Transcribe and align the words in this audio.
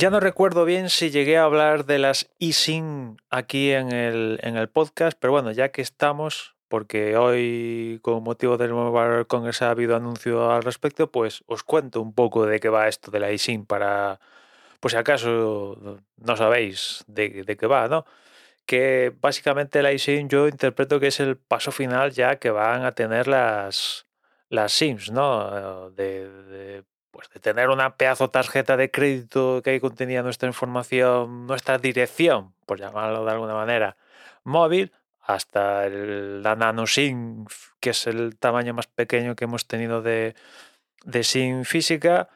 Ya 0.00 0.08
no 0.08 0.18
recuerdo 0.18 0.64
bien 0.64 0.88
si 0.88 1.10
llegué 1.10 1.36
a 1.36 1.44
hablar 1.44 1.84
de 1.84 1.98
las 1.98 2.30
eSIM 2.38 3.18
aquí 3.28 3.70
en 3.72 3.92
el, 3.92 4.40
en 4.42 4.56
el 4.56 4.70
podcast, 4.70 5.14
pero 5.20 5.30
bueno, 5.30 5.50
ya 5.52 5.72
que 5.72 5.82
estamos, 5.82 6.56
porque 6.68 7.18
hoy 7.18 8.00
con 8.00 8.22
motivo 8.22 8.56
del 8.56 8.72
Mobile 8.72 9.26
Congress 9.26 9.60
ha 9.60 9.68
habido 9.68 9.94
anuncio 9.94 10.52
al 10.52 10.62
respecto, 10.62 11.10
pues 11.12 11.44
os 11.48 11.62
cuento 11.64 12.00
un 12.00 12.14
poco 12.14 12.46
de 12.46 12.60
qué 12.60 12.70
va 12.70 12.88
esto 12.88 13.10
de 13.10 13.20
la 13.20 13.28
eSIM 13.28 13.66
para, 13.66 14.20
por 14.80 14.90
si 14.90 14.96
acaso 14.96 16.00
no 16.16 16.36
sabéis 16.36 17.04
de, 17.06 17.44
qué 17.58 17.66
va, 17.66 17.86
¿no? 17.88 18.06
Que 18.64 19.12
básicamente 19.20 19.82
la 19.82 19.92
eSIM 19.92 20.28
yo 20.28 20.48
interpreto 20.48 20.98
que 20.98 21.08
es 21.08 21.20
el 21.20 21.36
paso 21.36 21.72
final 21.72 22.12
ya 22.12 22.36
que 22.36 22.50
van 22.50 22.84
a 22.84 22.92
tener 22.92 23.28
las, 23.28 24.06
las 24.48 24.72
SIMs, 24.72 25.10
¿no? 25.10 25.90
De, 25.90 26.26
de 26.30 26.84
pues 27.10 27.28
de 27.30 27.40
tener 27.40 27.68
una 27.68 27.96
pedazo 27.96 28.30
tarjeta 28.30 28.76
de 28.76 28.90
crédito 28.90 29.62
que 29.62 29.70
ahí 29.70 29.80
contenía 29.80 30.22
nuestra 30.22 30.48
información, 30.48 31.46
nuestra 31.46 31.78
dirección, 31.78 32.54
por 32.66 32.78
llamarlo 32.78 33.24
de 33.24 33.32
alguna 33.32 33.54
manera, 33.54 33.96
móvil, 34.44 34.92
hasta 35.20 35.86
el, 35.86 36.42
la 36.42 36.56
nano 36.56 36.86
SIM, 36.86 37.46
que 37.80 37.90
es 37.90 38.06
el 38.06 38.36
tamaño 38.38 38.74
más 38.74 38.86
pequeño 38.86 39.36
que 39.36 39.44
hemos 39.44 39.66
tenido 39.66 40.02
de, 40.02 40.34
de 41.04 41.24
SIM 41.24 41.64
física. 41.64 42.28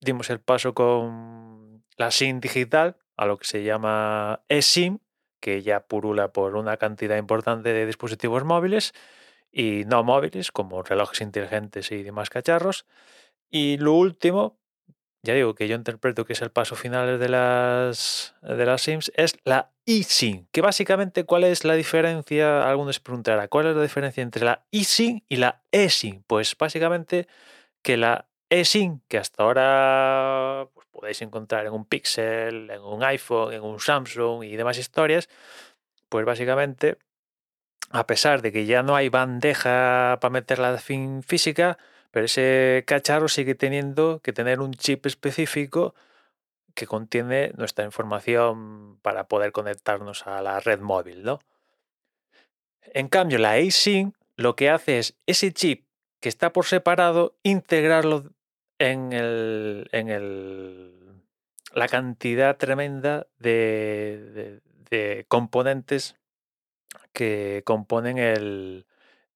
Dimos 0.00 0.30
el 0.30 0.40
paso 0.40 0.74
con 0.74 1.82
la 1.96 2.10
SIM 2.10 2.40
digital, 2.40 2.96
a 3.16 3.26
lo 3.26 3.36
que 3.36 3.46
se 3.46 3.64
llama 3.64 4.40
eSIM, 4.48 4.98
que 5.40 5.62
ya 5.62 5.80
purula 5.80 6.28
por 6.32 6.56
una 6.56 6.76
cantidad 6.76 7.16
importante 7.16 7.72
de 7.72 7.86
dispositivos 7.86 8.44
móviles 8.44 8.92
y 9.50 9.84
no 9.86 10.04
móviles, 10.04 10.52
como 10.52 10.82
relojes 10.82 11.20
inteligentes 11.20 11.90
y 11.90 12.02
demás 12.02 12.30
cacharros. 12.30 12.86
Y 13.50 13.78
lo 13.78 13.94
último, 13.94 14.58
ya 15.22 15.34
digo 15.34 15.54
que 15.54 15.68
yo 15.68 15.76
interpreto 15.76 16.24
que 16.24 16.34
es 16.34 16.42
el 16.42 16.50
paso 16.50 16.76
final 16.76 17.18
de 17.18 17.28
las, 17.28 18.34
de 18.42 18.66
las 18.66 18.82
SIMs, 18.82 19.10
es 19.14 19.38
la 19.44 19.72
eSIM. 19.86 20.46
Que 20.52 20.60
básicamente, 20.60 21.24
¿cuál 21.24 21.44
es 21.44 21.64
la 21.64 21.74
diferencia? 21.74 22.68
Algunos 22.68 22.96
se 22.96 23.02
preguntará, 23.02 23.48
¿cuál 23.48 23.66
es 23.66 23.76
la 23.76 23.82
diferencia 23.82 24.22
entre 24.22 24.44
la 24.44 24.64
eSIM 24.70 25.20
y 25.28 25.36
la 25.36 25.62
eSIM? 25.72 26.22
Pues 26.26 26.56
básicamente 26.56 27.26
que 27.82 27.96
la 27.96 28.28
eSIM, 28.50 29.00
que 29.08 29.18
hasta 29.18 29.42
ahora 29.42 30.68
pues, 30.74 30.86
podéis 30.90 31.22
encontrar 31.22 31.66
en 31.66 31.72
un 31.72 31.84
Pixel, 31.84 32.70
en 32.70 32.82
un 32.82 33.02
iPhone, 33.04 33.52
en 33.52 33.62
un 33.62 33.80
Samsung 33.80 34.44
y 34.44 34.56
demás 34.56 34.78
historias, 34.78 35.28
pues 36.08 36.24
básicamente, 36.24 36.98
a 37.90 38.06
pesar 38.06 38.42
de 38.42 38.52
que 38.52 38.66
ya 38.66 38.82
no 38.82 38.96
hay 38.96 39.08
bandeja 39.08 40.18
para 40.20 40.30
meter 40.30 40.58
la 40.58 40.78
SIM 40.78 41.22
física, 41.22 41.78
pero 42.10 42.26
ese 42.26 42.84
cacharro 42.86 43.28
sigue 43.28 43.54
teniendo 43.54 44.20
que 44.22 44.32
tener 44.32 44.60
un 44.60 44.72
chip 44.74 45.06
específico 45.06 45.94
que 46.74 46.86
contiene 46.86 47.52
nuestra 47.56 47.84
información 47.84 48.98
para 49.02 49.28
poder 49.28 49.52
conectarnos 49.52 50.26
a 50.26 50.40
la 50.42 50.60
red 50.60 50.80
móvil, 50.80 51.22
¿no? 51.22 51.40
En 52.94 53.08
cambio, 53.08 53.38
la 53.38 53.58
eSIM 53.58 54.12
lo 54.36 54.54
que 54.54 54.70
hace 54.70 54.98
es 54.98 55.16
ese 55.26 55.52
chip 55.52 55.84
que 56.20 56.28
está 56.28 56.52
por 56.52 56.64
separado, 56.64 57.36
integrarlo 57.42 58.30
en, 58.78 59.12
el, 59.12 59.88
en 59.92 60.08
el, 60.08 61.22
la 61.74 61.88
cantidad 61.88 62.56
tremenda 62.56 63.26
de, 63.38 64.60
componentes 65.28 66.16
que 67.12 67.62
componen 67.64 68.18
el, 68.18 68.86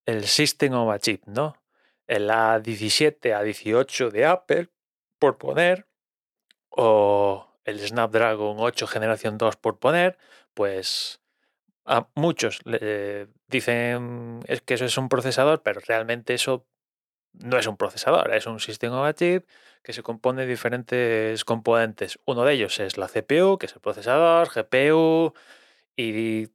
el 0.07 0.25
System 0.25 0.75
of 0.75 0.91
a 0.91 0.99
Chip, 0.99 1.27
¿no? 1.27 1.57
El 2.07 2.31
A17, 2.31 3.33
A18 3.33 4.11
de 4.11 4.27
Apple, 4.27 4.69
por 5.19 5.39
poner, 5.39 5.87
o 6.69 7.49
el 7.65 7.79
Snapdragon 7.79 8.57
8 8.59 8.87
generación 8.87 9.39
2 9.39 9.57
por 9.57 9.79
poner, 9.79 10.19
pues 10.55 11.21
a 11.85 12.09
muchos 12.15 12.61
le 12.65 13.29
dicen 13.49 14.41
que 14.65 14.75
eso 14.75 14.85
es 14.85 14.97
un 14.99 15.09
procesador, 15.09 15.63
pero 15.63 15.81
realmente 15.81 16.35
eso 16.35 16.67
no 17.33 17.59
es 17.59 17.67
un 17.67 17.77
procesador, 17.77 18.33
es 18.35 18.47
un 18.47 18.61
sistema 18.61 19.13
chip 19.15 19.49
que 19.83 19.93
se 19.93 20.03
compone 20.03 20.43
de 20.43 20.49
diferentes 20.49 21.45
componentes. 21.45 22.19
Uno 22.25 22.45
de 22.45 22.55
ellos 22.55 22.79
es 22.79 22.99
la 22.99 23.09
CPU, 23.09 23.59
que 23.59 23.67
es 23.67 23.75
el 23.75 23.81
procesador, 23.81 24.49
GPU 24.49 25.33
y 25.97 26.49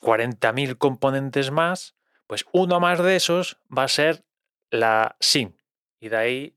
40.000 0.00 0.76
componentes 0.76 1.50
más. 1.50 1.94
Pues 2.26 2.44
uno 2.52 2.80
más 2.80 3.02
de 3.02 3.16
esos 3.16 3.58
va 3.76 3.84
a 3.84 3.88
ser 3.88 4.24
la 4.70 5.16
SIM 5.20 5.52
y 6.00 6.08
de 6.08 6.16
ahí 6.16 6.56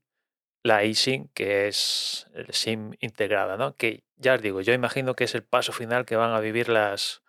la 0.62 0.82
eSIM, 0.82 1.28
que 1.34 1.68
es 1.68 2.26
el 2.34 2.52
SIM 2.52 2.92
integrada, 3.00 3.56
¿no? 3.56 3.76
Que 3.76 4.04
ya 4.16 4.34
os 4.34 4.42
digo, 4.42 4.60
yo 4.60 4.72
imagino 4.72 5.14
que 5.14 5.24
es 5.24 5.34
el 5.34 5.42
paso 5.42 5.72
final 5.72 6.04
que 6.04 6.16
van 6.16 6.32
a 6.32 6.40
vivir 6.40 6.68
las, 6.68 7.22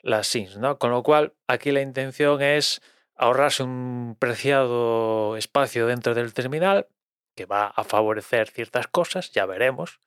las 0.00 0.26
SIMs, 0.26 0.56
¿no? 0.56 0.78
Con 0.78 0.90
lo 0.90 1.02
cual, 1.02 1.34
aquí 1.46 1.72
la 1.72 1.82
intención 1.82 2.40
es 2.40 2.80
ahorrarse 3.16 3.62
un 3.62 4.16
preciado 4.18 5.36
espacio 5.36 5.86
dentro 5.86 6.14
del 6.14 6.32
terminal, 6.32 6.88
que 7.36 7.44
va 7.44 7.66
a 7.66 7.84
favorecer 7.84 8.48
ciertas 8.48 8.86
cosas, 8.86 9.30
ya 9.32 9.44
veremos, 9.44 10.00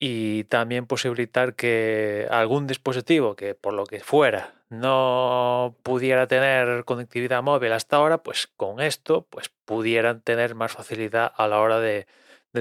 y 0.00 0.44
también 0.44 0.86
posibilitar 0.86 1.54
que 1.54 2.26
algún 2.30 2.66
dispositivo 2.66 3.36
que 3.36 3.54
por 3.54 3.74
lo 3.74 3.84
que 3.86 4.00
fuera 4.00 4.57
no 4.70 5.76
pudiera 5.82 6.26
tener 6.26 6.84
conectividad 6.84 7.42
móvil 7.42 7.72
hasta 7.72 7.96
ahora, 7.96 8.22
pues 8.22 8.48
con 8.56 8.80
esto 8.80 9.26
pues 9.30 9.50
pudieran 9.64 10.20
tener 10.20 10.54
más 10.54 10.72
facilidad 10.72 11.32
a 11.36 11.48
la 11.48 11.60
hora 11.60 11.80
de, 11.80 12.06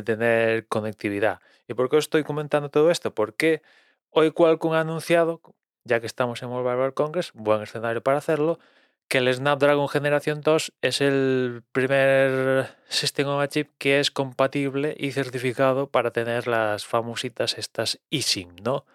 tener 0.05 0.67
conectividad. 0.67 1.39
¿Y 1.67 1.73
por 1.73 1.89
qué 1.89 1.97
os 1.97 2.05
estoy 2.05 2.23
comentando 2.23 2.69
todo 2.69 2.91
esto? 2.91 3.15
Porque 3.15 3.63
hoy 4.11 4.31
Qualcomm 4.31 4.73
ha 4.73 4.81
anunciado, 4.81 5.41
ya 5.85 5.99
que 5.99 6.05
estamos 6.05 6.43
en 6.43 6.49
Mobile 6.49 6.75
World 6.75 6.93
Congress, 6.93 7.31
buen 7.33 7.63
escenario 7.63 8.03
para 8.03 8.19
hacerlo, 8.19 8.59
que 9.07 9.19
el 9.19 9.33
Snapdragon 9.33 9.87
Generación 9.89 10.41
2 10.41 10.73
es 10.81 11.01
el 11.01 11.63
primer 11.71 12.75
sistema 12.89 13.47
chip 13.47 13.71
que 13.77 13.99
es 13.99 14.11
compatible 14.11 14.95
y 14.97 15.11
certificado 15.11 15.89
para 15.89 16.11
tener 16.11 16.47
las 16.47 16.85
famositas 16.85 17.57
estas 17.57 17.99
eSIM, 18.11 18.55
¿no? 18.63 18.85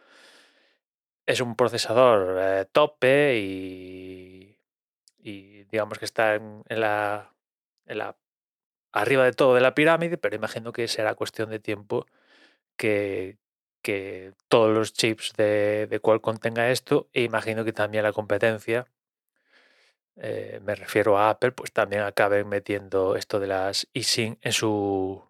Es 1.27 1.41
un 1.41 1.57
procesador 1.57 2.39
eh, 2.41 2.67
tope 2.73 3.39
y, 3.39 4.59
y, 5.19 5.65
digamos 5.65 5.99
que 5.99 6.05
está 6.05 6.35
en, 6.35 6.65
en, 6.69 6.81
la, 6.81 7.33
en, 7.87 7.99
la, 7.99 8.17
arriba 8.93 9.25
de 9.25 9.33
todo 9.33 9.55
de 9.55 9.61
la 9.61 9.75
pirámide, 9.75 10.19
pero 10.19 10.37
imagino 10.37 10.73
que 10.73 10.89
será 10.89 11.15
cuestión 11.15 11.51
de 11.51 11.61
tiempo 11.61 12.07
que, 12.77 13.39
que 13.83 14.35
todos 14.49 14.75
los 14.75 14.93
chips 14.93 15.35
de, 15.37 15.87
de 15.89 16.01
Qualcomm 16.01 16.39
esto 16.59 17.09
e 17.13 17.23
imagino 17.23 17.65
que 17.65 17.73
también 17.73 18.05
la 18.05 18.13
competencia 18.13 18.87
eh, 20.17 20.61
me 20.63 20.75
refiero 20.75 21.19
a 21.19 21.31
Apple, 21.31 21.53
pues 21.53 21.73
también 21.73 22.03
acaben 22.03 22.49
metiendo 22.49 23.17
esto 23.17 23.41
de 23.41 23.47
las 23.47 23.89
eSIM 23.95 24.37
en 24.43 24.53
su, 24.53 25.23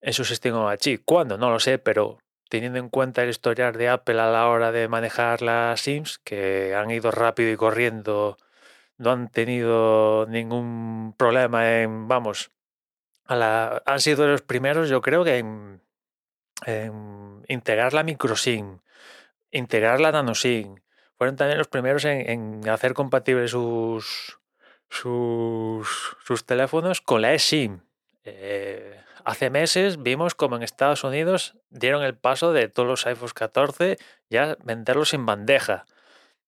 en 0.00 0.12
su 0.12 0.24
sistema 0.24 0.76
chip. 0.76 1.02
¿Cuándo? 1.04 1.38
No 1.38 1.50
lo 1.50 1.60
sé, 1.60 1.78
pero 1.78 2.18
teniendo 2.48 2.78
en 2.78 2.88
cuenta 2.88 3.22
el 3.22 3.30
historial 3.30 3.74
de 3.74 3.88
Apple 3.88 4.20
a 4.20 4.30
la 4.30 4.48
hora 4.48 4.72
de 4.72 4.88
manejar 4.88 5.42
las 5.42 5.80
SIMs, 5.80 6.18
que 6.18 6.74
han 6.74 6.90
ido 6.90 7.10
rápido 7.10 7.50
y 7.50 7.56
corriendo, 7.56 8.36
no 8.98 9.10
han 9.10 9.28
tenido 9.28 10.26
ningún 10.28 11.14
problema 11.16 11.80
en, 11.80 12.08
vamos, 12.08 12.50
a 13.26 13.36
la, 13.36 13.82
han 13.84 14.00
sido 14.00 14.26
los 14.26 14.42
primeros, 14.42 14.88
yo 14.88 15.00
creo 15.00 15.24
que 15.24 15.38
en, 15.38 15.80
integrar 17.48 17.92
la 17.92 18.02
microSIM, 18.02 18.78
integrar 19.50 20.00
la 20.00 20.12
nanoSIM, 20.12 20.76
fueron 21.18 21.36
también 21.36 21.58
los 21.58 21.68
primeros 21.68 22.04
en, 22.04 22.28
en 22.30 22.68
hacer 22.68 22.94
compatibles 22.94 23.50
sus, 23.50 24.38
sus, 24.88 26.16
sus, 26.24 26.44
teléfonos 26.44 27.00
con 27.00 27.22
la 27.22 27.34
eSIM. 27.34 27.80
Eh, 28.24 29.00
hace 29.26 29.50
meses 29.50 30.02
vimos 30.02 30.36
como 30.36 30.54
en 30.56 30.62
Estados 30.62 31.02
Unidos 31.02 31.56
dieron 31.68 32.04
el 32.04 32.16
paso 32.16 32.52
de 32.52 32.68
todos 32.68 32.88
los 32.88 33.06
iPhones 33.06 33.34
14 33.34 33.98
ya 34.30 34.56
venderlos 34.62 35.10
sin 35.10 35.26
bandeja. 35.26 35.84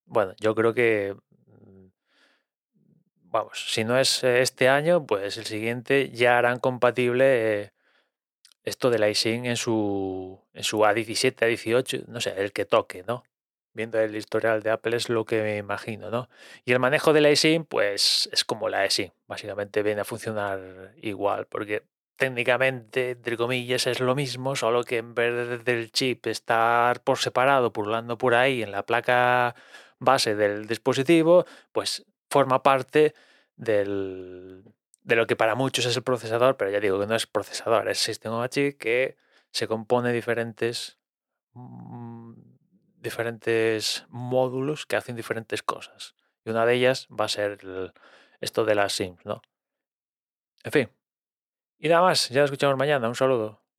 Bueno, 0.06 0.34
yo 0.38 0.54
creo 0.54 0.74
que, 0.74 1.16
mm, 1.46 1.86
vamos, 3.24 3.72
si 3.72 3.84
no 3.84 3.98
es 3.98 4.22
este 4.22 4.68
año, 4.68 5.04
pues 5.04 5.36
el 5.38 5.46
siguiente 5.46 6.10
ya 6.10 6.38
harán 6.38 6.60
compatible 6.60 7.24
eh, 7.62 7.72
esto 8.62 8.90
de 8.90 8.98
la 9.00 9.08
eSIM 9.08 9.44
en 9.44 9.56
su, 9.56 10.40
en 10.54 10.62
su 10.62 10.78
A17, 10.78 11.34
A18, 11.34 12.06
no 12.06 12.20
sé, 12.20 12.34
el 12.38 12.52
que 12.52 12.64
toque, 12.64 13.04
¿no? 13.06 13.24
viendo 13.74 14.00
el 14.00 14.16
historial 14.16 14.62
de 14.62 14.70
Apple 14.70 14.96
es 14.96 15.08
lo 15.08 15.24
que 15.24 15.40
me 15.42 15.56
imagino, 15.56 16.10
¿no? 16.10 16.28
Y 16.64 16.72
el 16.72 16.80
manejo 16.80 17.12
de 17.12 17.20
la 17.20 17.28
eSIM, 17.28 17.64
pues 17.64 18.28
es 18.32 18.44
como 18.44 18.68
la 18.68 18.84
eSIM, 18.84 19.12
básicamente 19.28 19.84
viene 19.84 20.00
a 20.00 20.04
funcionar 20.04 20.94
igual, 20.96 21.46
porque 21.46 21.84
técnicamente, 22.18 23.12
entre 23.12 23.36
comillas, 23.36 23.86
es 23.86 24.00
lo 24.00 24.14
mismo, 24.14 24.56
solo 24.56 24.82
que 24.84 24.98
en 24.98 25.14
vez 25.14 25.64
del 25.64 25.92
chip 25.92 26.26
estar 26.26 27.02
por 27.02 27.18
separado, 27.18 27.72
pululando 27.72 28.18
por 28.18 28.34
ahí 28.34 28.62
en 28.62 28.72
la 28.72 28.84
placa 28.84 29.54
base 30.00 30.34
del 30.34 30.66
dispositivo, 30.66 31.46
pues 31.72 32.04
forma 32.28 32.62
parte 32.62 33.14
del, 33.56 34.64
de 35.02 35.16
lo 35.16 35.26
que 35.26 35.36
para 35.36 35.54
muchos 35.54 35.86
es 35.86 35.96
el 35.96 36.02
procesador, 36.02 36.56
pero 36.56 36.70
ya 36.70 36.80
digo 36.80 36.98
que 36.98 37.06
no 37.06 37.14
es 37.14 37.26
procesador, 37.26 37.88
es 37.88 37.98
sistema 37.98 38.48
chip 38.48 38.78
que 38.78 39.16
se 39.52 39.68
compone 39.68 40.12
diferentes 40.12 40.98
mm, 41.54 42.32
diferentes 42.96 44.06
módulos 44.08 44.86
que 44.86 44.96
hacen 44.96 45.14
diferentes 45.16 45.62
cosas. 45.62 46.16
Y 46.44 46.50
una 46.50 46.66
de 46.66 46.74
ellas 46.74 47.06
va 47.08 47.26
a 47.26 47.28
ser 47.28 47.60
esto 48.40 48.64
de 48.64 48.74
las 48.74 48.92
sims, 48.92 49.24
¿no? 49.24 49.40
En 50.64 50.72
fin. 50.72 50.97
Y 51.80 51.88
nada 51.88 52.02
más, 52.02 52.28
ya 52.28 52.40
nos 52.40 52.50
escuchamos 52.50 52.76
mañana. 52.76 53.08
Un 53.08 53.14
saludo. 53.14 53.60